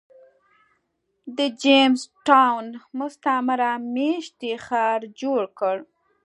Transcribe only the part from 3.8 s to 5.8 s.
مېشتی ښار جوړ کړ.